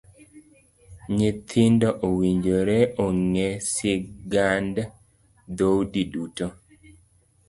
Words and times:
Nyithindo 1.17 1.89
owinjore 2.07 2.79
ong'e 3.05 3.47
sigand 3.75 4.75
dhoudi 5.57 6.01
duto. 6.13 6.47